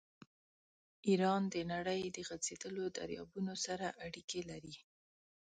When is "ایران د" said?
1.07-1.55